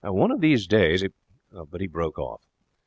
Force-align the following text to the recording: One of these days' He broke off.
One 0.03 0.31
of 0.31 0.41
these 0.41 0.65
days' 0.65 1.05
He 1.79 1.85
broke 1.87 2.17
off. 2.17 2.41